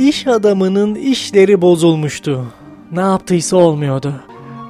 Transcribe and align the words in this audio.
İş 0.00 0.26
adamının 0.26 0.94
işleri 0.94 1.62
bozulmuştu. 1.62 2.46
Ne 2.92 3.00
yaptıysa 3.00 3.56
olmuyordu. 3.56 4.14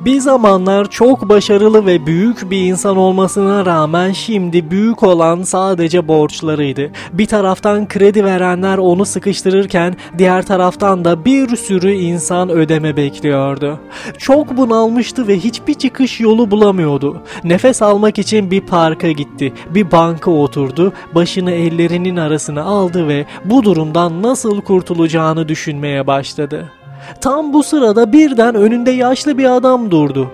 Bir 0.00 0.20
zamanlar 0.20 0.90
çok 0.90 1.28
başarılı 1.28 1.86
ve 1.86 2.06
büyük 2.06 2.50
bir 2.50 2.60
insan 2.64 2.96
olmasına 2.96 3.66
rağmen 3.66 4.12
şimdi 4.12 4.70
büyük 4.70 5.02
olan 5.02 5.42
sadece 5.42 6.08
borçlarıydı. 6.08 6.90
Bir 7.12 7.26
taraftan 7.26 7.88
kredi 7.88 8.24
verenler 8.24 8.78
onu 8.78 9.06
sıkıştırırken 9.06 9.96
diğer 10.18 10.46
taraftan 10.46 11.04
da 11.04 11.24
bir 11.24 11.56
sürü 11.56 11.92
insan 11.92 12.50
ödeme 12.50 12.96
bekliyordu. 12.96 13.80
Çok 14.18 14.56
bunalmıştı 14.56 15.28
ve 15.28 15.38
hiçbir 15.38 15.74
çıkış 15.74 16.20
yolu 16.20 16.50
bulamıyordu. 16.50 17.22
Nefes 17.44 17.82
almak 17.82 18.18
için 18.18 18.50
bir 18.50 18.60
parka 18.60 19.10
gitti. 19.10 19.52
Bir 19.70 19.90
banka 19.90 20.30
oturdu, 20.30 20.92
başını 21.14 21.50
ellerinin 21.50 22.16
arasına 22.16 22.62
aldı 22.62 23.08
ve 23.08 23.26
bu 23.44 23.62
durumdan 23.62 24.22
nasıl 24.22 24.60
kurtulacağını 24.60 25.48
düşünmeye 25.48 26.06
başladı. 26.06 26.79
Tam 27.20 27.52
bu 27.52 27.62
sırada 27.62 28.12
birden 28.12 28.54
önünde 28.54 28.90
yaşlı 28.90 29.38
bir 29.38 29.56
adam 29.56 29.90
durdu. 29.90 30.30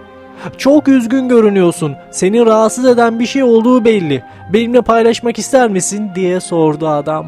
Çok 0.59 0.89
üzgün 0.89 1.29
görünüyorsun. 1.29 1.95
Seni 2.11 2.47
rahatsız 2.47 2.85
eden 2.85 3.21
bir 3.21 3.27
şey 3.27 3.43
olduğu 3.43 3.85
belli. 3.85 4.23
Benimle 4.53 4.83
paylaşmak 4.83 5.39
ister 5.39 5.69
misin 5.69 6.11
diye 6.15 6.41
sordu 6.41 6.89
adam. 6.89 7.27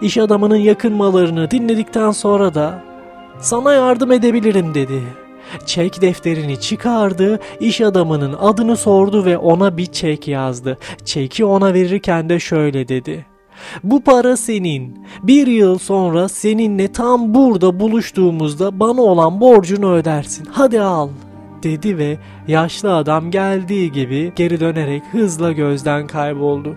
İş 0.00 0.18
adamının 0.18 0.56
yakınmalarını 0.56 1.50
dinledikten 1.50 2.10
sonra 2.10 2.54
da 2.54 2.82
sana 3.40 3.72
yardım 3.72 4.12
edebilirim 4.12 4.74
dedi. 4.74 5.02
Çek 5.66 6.02
defterini 6.02 6.60
çıkardı, 6.60 7.40
iş 7.60 7.80
adamının 7.80 8.32
adını 8.40 8.76
sordu 8.76 9.24
ve 9.24 9.38
ona 9.38 9.76
bir 9.76 9.86
çek 9.86 10.28
yazdı. 10.28 10.78
Çeki 11.04 11.44
ona 11.44 11.74
verirken 11.74 12.28
de 12.28 12.38
şöyle 12.38 12.88
dedi. 12.88 13.26
Bu 13.84 14.00
para 14.00 14.36
senin. 14.36 14.98
Bir 15.22 15.46
yıl 15.46 15.78
sonra 15.78 16.28
seninle 16.28 16.92
tam 16.92 17.34
burada 17.34 17.80
buluştuğumuzda 17.80 18.80
bana 18.80 19.02
olan 19.02 19.40
borcunu 19.40 19.92
ödersin. 19.92 20.46
Hadi 20.52 20.80
al 20.80 21.08
dedi 21.62 21.98
ve 21.98 22.18
yaşlı 22.48 22.96
adam 22.96 23.30
geldiği 23.30 23.92
gibi 23.92 24.32
geri 24.36 24.60
dönerek 24.60 25.02
hızla 25.12 25.52
gözden 25.52 26.06
kayboldu. 26.06 26.76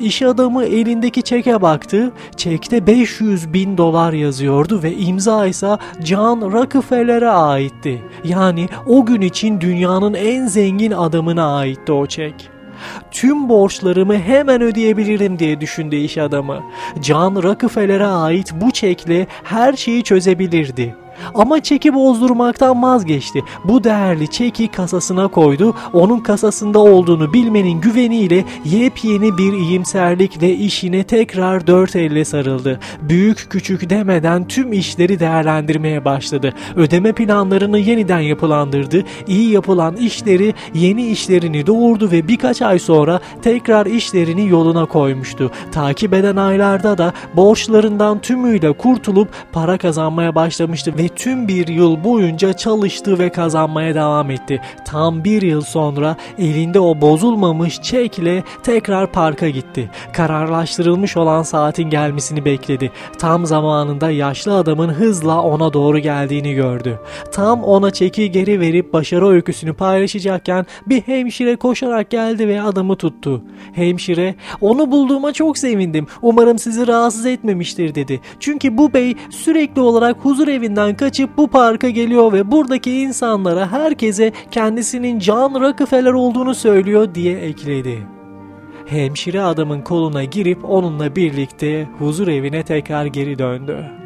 İş 0.00 0.22
adamı 0.22 0.64
elindeki 0.64 1.22
çeke 1.22 1.62
baktı. 1.62 2.12
Çekte 2.36 2.86
500 2.86 3.52
bin 3.52 3.78
dolar 3.78 4.12
yazıyordu 4.12 4.82
ve 4.82 4.96
imza 4.96 5.46
ise 5.46 5.78
John 6.04 6.52
Rockefeller'e 6.52 7.28
aitti. 7.28 8.02
Yani 8.24 8.68
o 8.86 9.06
gün 9.06 9.20
için 9.20 9.60
dünyanın 9.60 10.14
en 10.14 10.46
zengin 10.46 10.90
adamına 10.90 11.56
aitti 11.56 11.92
o 11.92 12.06
çek. 12.06 12.55
Tüm 13.10 13.48
borçlarımı 13.48 14.18
hemen 14.18 14.62
ödeyebilirim 14.62 15.38
diye 15.38 15.60
düşündü 15.60 15.96
iş 15.96 16.18
adamı. 16.18 16.62
John 17.02 17.42
Rockefeller'e 17.42 18.06
ait 18.06 18.52
bu 18.54 18.70
çekle 18.70 19.26
her 19.44 19.72
şeyi 19.72 20.04
çözebilirdi. 20.04 21.05
Ama 21.34 21.62
çeki 21.62 21.94
bozdurmaktan 21.94 22.82
vazgeçti. 22.82 23.44
Bu 23.64 23.84
değerli 23.84 24.28
çeki 24.28 24.68
kasasına 24.68 25.28
koydu. 25.28 25.74
Onun 25.92 26.20
kasasında 26.20 26.78
olduğunu 26.78 27.32
bilmenin 27.32 27.80
güveniyle 27.80 28.44
yepyeni 28.64 29.38
bir 29.38 29.52
iyimserlikle 29.52 30.54
işine 30.54 31.04
tekrar 31.04 31.66
dört 31.66 31.96
elle 31.96 32.24
sarıldı. 32.24 32.80
Büyük 33.02 33.46
küçük 33.50 33.90
demeden 33.90 34.48
tüm 34.48 34.72
işleri 34.72 35.20
değerlendirmeye 35.20 36.04
başladı. 36.04 36.54
Ödeme 36.76 37.12
planlarını 37.12 37.78
yeniden 37.78 38.20
yapılandırdı. 38.20 39.04
İyi 39.26 39.50
yapılan 39.50 39.96
işleri 39.96 40.54
yeni 40.74 41.06
işlerini 41.06 41.66
doğurdu 41.66 42.10
ve 42.10 42.28
birkaç 42.28 42.62
ay 42.62 42.78
sonra 42.78 43.20
tekrar 43.42 43.86
işlerini 43.86 44.48
yoluna 44.48 44.86
koymuştu. 44.86 45.50
Takip 45.72 46.14
eden 46.14 46.36
aylarda 46.36 46.98
da 46.98 47.12
borçlarından 47.36 48.18
tümüyle 48.18 48.72
kurtulup 48.72 49.28
para 49.52 49.78
kazanmaya 49.78 50.34
başlamıştı 50.34 50.94
ve 50.98 51.05
tüm 51.08 51.48
bir 51.48 51.68
yıl 51.68 52.04
boyunca 52.04 52.52
çalıştı 52.52 53.18
ve 53.18 53.30
kazanmaya 53.30 53.94
devam 53.94 54.30
etti. 54.30 54.60
Tam 54.84 55.24
bir 55.24 55.42
yıl 55.42 55.60
sonra 55.60 56.16
elinde 56.38 56.80
o 56.80 57.00
bozulmamış 57.00 57.82
çekle 57.82 58.44
tekrar 58.62 59.12
parka 59.12 59.48
gitti. 59.48 59.90
Kararlaştırılmış 60.12 61.16
olan 61.16 61.42
saatin 61.42 61.90
gelmesini 61.90 62.44
bekledi. 62.44 62.92
Tam 63.18 63.46
zamanında 63.46 64.10
yaşlı 64.10 64.56
adamın 64.56 64.88
hızla 64.88 65.42
ona 65.42 65.72
doğru 65.72 65.98
geldiğini 65.98 66.54
gördü. 66.54 67.00
Tam 67.32 67.64
ona 67.64 67.90
çeki 67.90 68.30
geri 68.30 68.60
verip 68.60 68.92
başarı 68.92 69.28
öyküsünü 69.28 69.72
paylaşacakken 69.72 70.66
bir 70.86 71.00
hemşire 71.00 71.56
koşarak 71.56 72.10
geldi 72.10 72.48
ve 72.48 72.62
adamı 72.62 72.96
tuttu. 72.96 73.42
Hemşire, 73.72 74.34
onu 74.60 74.90
bulduğuma 74.90 75.32
çok 75.32 75.58
sevindim. 75.58 76.06
Umarım 76.22 76.58
sizi 76.58 76.86
rahatsız 76.86 77.26
etmemiştir 77.26 77.94
dedi. 77.94 78.20
Çünkü 78.40 78.78
bu 78.78 78.92
bey 78.92 79.14
sürekli 79.30 79.80
olarak 79.80 80.16
huzur 80.16 80.48
evinden 80.48 80.95
kaçıp 80.96 81.36
bu 81.36 81.48
parka 81.48 81.90
geliyor 81.90 82.32
ve 82.32 82.50
buradaki 82.50 83.00
insanlara 83.00 83.72
herkese 83.72 84.32
kendisinin 84.50 85.20
John 85.20 85.60
Rockefeller 85.60 86.12
olduğunu 86.12 86.54
söylüyor 86.54 87.14
diye 87.14 87.38
ekledi. 87.38 88.06
Hemşire 88.86 89.42
adamın 89.42 89.80
koluna 89.80 90.24
girip 90.24 90.64
onunla 90.64 91.16
birlikte 91.16 91.88
huzur 91.98 92.28
evine 92.28 92.62
tekrar 92.62 93.06
geri 93.06 93.38
döndü. 93.38 94.05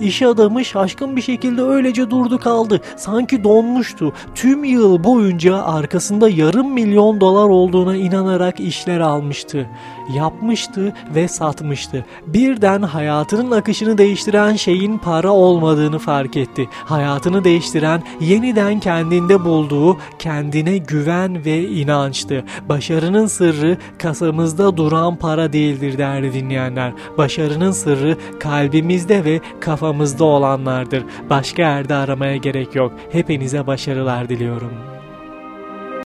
İş 0.00 0.22
adamı 0.22 0.64
şaşkın 0.64 1.16
bir 1.16 1.22
şekilde 1.22 1.62
öylece 1.62 2.10
durdu 2.10 2.38
kaldı. 2.38 2.80
Sanki 2.96 3.44
donmuştu. 3.44 4.12
Tüm 4.34 4.64
yıl 4.64 5.04
boyunca 5.04 5.62
arkasında 5.62 6.28
yarım 6.28 6.72
milyon 6.72 7.20
dolar 7.20 7.48
olduğuna 7.48 7.96
inanarak 7.96 8.60
işler 8.60 9.00
almıştı. 9.00 9.66
Yapmıştı 10.14 10.92
ve 11.14 11.28
satmıştı. 11.28 12.04
Birden 12.26 12.82
hayatının 12.82 13.50
akışını 13.50 13.98
değiştiren 13.98 14.56
şeyin 14.56 14.98
para 14.98 15.30
olmadığını 15.30 15.98
fark 15.98 16.36
etti. 16.36 16.68
Hayatını 16.84 17.44
değiştiren 17.44 18.02
yeniden 18.20 18.80
kendinde 18.80 19.44
bulduğu 19.44 19.96
kendine 20.18 20.78
güven 20.78 21.44
ve 21.44 21.68
inançtı. 21.68 22.44
Başarının 22.68 23.26
sırrı 23.26 23.76
kasamızda 23.98 24.76
duran 24.76 25.16
para 25.16 25.52
değildir 25.52 25.98
değerli 25.98 26.32
dinleyenler. 26.32 26.92
Başarının 27.18 27.70
sırrı 27.70 28.16
kalbimizde 28.40 29.24
ve 29.24 29.40
kafamızda 29.60 30.24
olanlardır. 30.24 31.04
Başka 31.30 31.62
yerde 31.62 31.94
aramaya 31.94 32.36
gerek 32.36 32.74
yok. 32.74 32.92
Hepinize 33.12 33.66
başarılar 33.66 34.28
diliyorum. 34.28 34.97